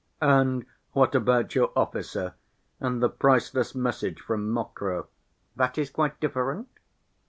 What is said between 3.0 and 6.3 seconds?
the priceless message from Mokroe?" "That is quite